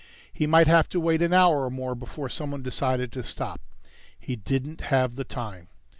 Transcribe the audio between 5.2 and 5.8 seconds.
time.